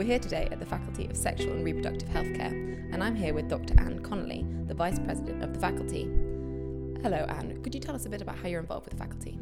[0.00, 2.52] We're here today at the Faculty of Sexual and Reproductive Healthcare,
[2.90, 3.78] and I'm here with Dr.
[3.78, 6.04] Anne Connolly, the Vice President of the faculty.
[7.02, 7.60] Hello, Anne.
[7.62, 9.38] Could you tell us a bit about how you're involved with the faculty?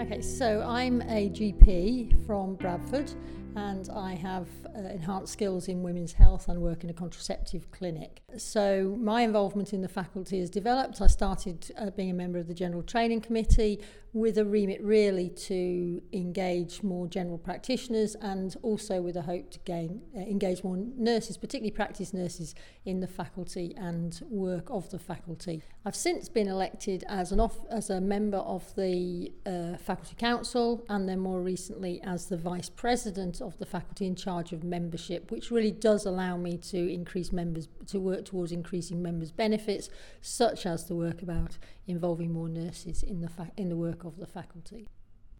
[0.00, 3.12] Okay, so I'm a GP from Bradford
[3.56, 8.22] and I have uh, enhanced skills in women's health and work in a contraceptive clinic.
[8.36, 11.00] So my involvement in the faculty has developed.
[11.00, 13.80] I started uh, being a member of the General Training Committee
[14.12, 19.58] with a remit really to engage more general practitioners and also with a hope to
[19.60, 24.98] gain uh, engage more nurses, particularly practice nurses in the faculty and work of the
[24.98, 25.62] faculty.
[25.84, 30.84] I've since been elected as an off, as a member of the uh, faculty council
[30.88, 35.30] and then more recently as the vice president of the faculty in charge of membership,
[35.30, 39.90] which really does allow me to increase members to work towards increasing members' benefits,
[40.20, 44.18] such as the work about involving more nurses in the fa- in the work of
[44.18, 44.86] the faculty.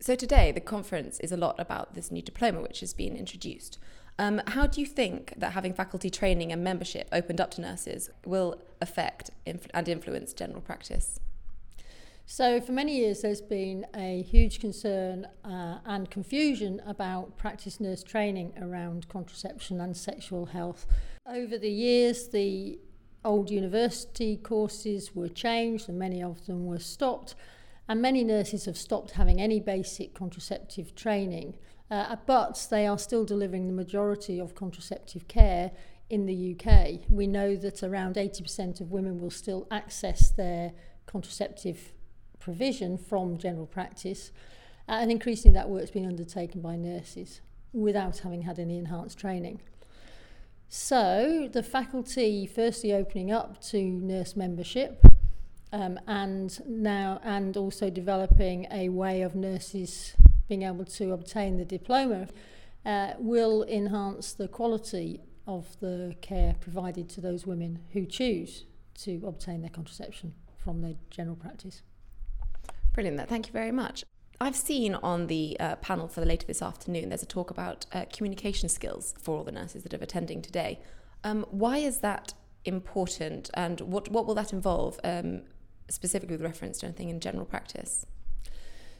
[0.00, 3.78] So today, the conference is a lot about this new diploma which has been introduced.
[4.18, 8.10] Um, how do you think that having faculty training and membership opened up to nurses
[8.24, 11.18] will affect inf- and influence general practice?
[12.26, 18.02] So, for many years, there's been a huge concern uh, and confusion about practice nurse
[18.02, 20.86] training around contraception and sexual health.
[21.26, 22.78] Over the years, the
[23.26, 27.34] old university courses were changed and many of them were stopped,
[27.88, 31.58] and many nurses have stopped having any basic contraceptive training.
[31.90, 35.72] Uh, but they are still delivering the majority of contraceptive care
[36.08, 37.00] in the UK.
[37.10, 40.72] We know that around 80% of women will still access their
[41.06, 41.92] contraceptive
[42.38, 44.32] provision from general practice,
[44.88, 47.40] uh, and increasingly that work's been undertaken by nurses
[47.72, 49.60] without having had any enhanced training.
[50.68, 55.04] So the faculty firstly opening up to nurse membership
[55.72, 60.14] um, and now and also developing a way of nurses
[60.48, 62.28] being able to obtain the diploma
[62.84, 69.22] uh, will enhance the quality of the care provided to those women who choose to
[69.26, 71.82] obtain their contraception from their general practice.
[72.94, 73.28] Brilliant.
[73.28, 74.04] Thank you very much.
[74.40, 77.86] I've seen on the uh, panel for the later this afternoon, there's a talk about
[77.92, 80.80] uh, communication skills for all the nurses that are attending today.
[81.24, 82.34] Um, why is that
[82.64, 85.42] important and what, what will that involve, um,
[85.88, 88.06] specifically with reference to anything in general practice?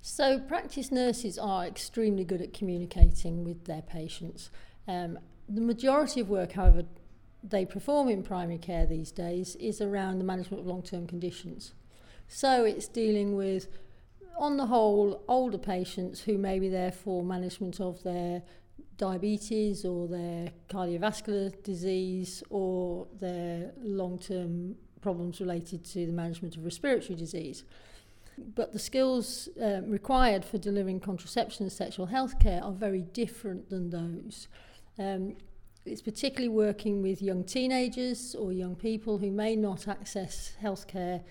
[0.00, 4.50] So, practice nurses are extremely good at communicating with their patients.
[4.88, 5.18] Um,
[5.48, 6.84] the majority of work, however,
[7.42, 11.72] they perform in primary care these days is around the management of long term conditions.
[12.28, 13.68] So, it's dealing with
[14.38, 18.42] on the whole, older patients who may be there for management of their
[18.96, 27.14] diabetes or their cardiovascular disease or their long-term problems related to the management of respiratory
[27.14, 27.64] disease.
[28.54, 33.70] But the skills uh, required for delivering contraception and sexual health care are very different
[33.70, 34.48] than those.
[34.98, 35.36] Um,
[35.86, 41.22] it's particularly working with young teenagers or young people who may not access healthcare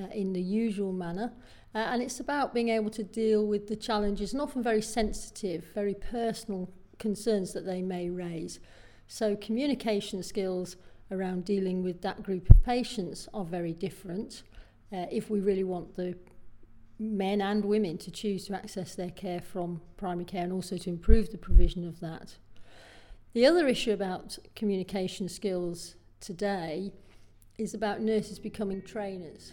[0.00, 1.32] uh, in the usual manner.
[1.74, 5.64] Uh, and it's about being able to deal with the challenges and often very sensitive,
[5.74, 8.58] very personal concerns that they may raise.
[9.06, 10.76] So, communication skills
[11.10, 14.42] around dealing with that group of patients are very different
[14.92, 16.16] uh, if we really want the
[16.98, 20.90] men and women to choose to access their care from primary care and also to
[20.90, 22.36] improve the provision of that.
[23.34, 26.92] The other issue about communication skills today
[27.56, 29.52] is about nurses becoming trainers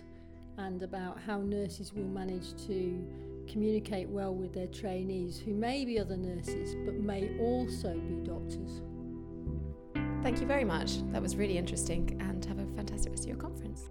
[0.57, 3.05] and about how nurses will manage to
[3.47, 8.81] communicate well with their trainees who may be other nurses but may also be doctors.
[10.23, 11.03] Thank you very much.
[11.11, 13.89] That was really interesting and have a fantastic rest of your conference.